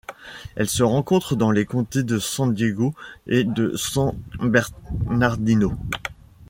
Elle 0.55 0.67
se 0.67 0.81
rencontre 0.81 1.35
dans 1.35 1.51
les 1.51 1.65
comtés 1.67 2.01
de 2.01 2.17
San 2.17 2.55
Diego 2.55 2.95
et 3.27 3.43
de 3.43 3.77
San 3.77 4.17
Bernardino. 4.39 5.73